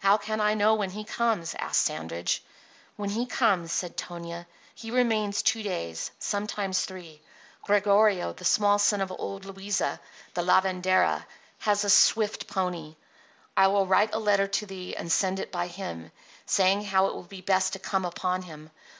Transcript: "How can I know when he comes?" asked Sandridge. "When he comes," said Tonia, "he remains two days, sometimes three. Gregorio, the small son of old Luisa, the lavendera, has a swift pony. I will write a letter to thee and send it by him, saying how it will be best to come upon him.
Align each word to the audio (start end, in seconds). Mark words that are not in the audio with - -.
"How 0.00 0.16
can 0.16 0.40
I 0.40 0.54
know 0.54 0.74
when 0.74 0.90
he 0.90 1.04
comes?" 1.04 1.54
asked 1.56 1.82
Sandridge. 1.82 2.42
"When 2.96 3.10
he 3.10 3.26
comes," 3.26 3.70
said 3.70 3.96
Tonia, 3.96 4.48
"he 4.74 4.90
remains 4.90 5.40
two 5.40 5.62
days, 5.62 6.10
sometimes 6.18 6.80
three. 6.84 7.20
Gregorio, 7.62 8.32
the 8.32 8.44
small 8.44 8.80
son 8.80 9.00
of 9.00 9.12
old 9.12 9.44
Luisa, 9.44 10.00
the 10.34 10.42
lavendera, 10.42 11.24
has 11.60 11.84
a 11.84 11.90
swift 11.90 12.48
pony. 12.48 12.96
I 13.56 13.68
will 13.68 13.86
write 13.86 14.12
a 14.12 14.18
letter 14.18 14.48
to 14.48 14.66
thee 14.66 14.96
and 14.96 15.12
send 15.12 15.38
it 15.38 15.52
by 15.52 15.68
him, 15.68 16.10
saying 16.44 16.82
how 16.86 17.06
it 17.06 17.14
will 17.14 17.22
be 17.22 17.40
best 17.40 17.72
to 17.74 17.78
come 17.78 18.04
upon 18.04 18.42
him. 18.42 18.68